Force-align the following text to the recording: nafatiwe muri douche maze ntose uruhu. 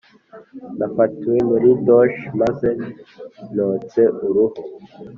nafatiwe 0.77 1.37
muri 1.49 1.69
douche 1.85 2.23
maze 2.41 2.69
ntose 3.53 4.01
uruhu. 4.25 4.61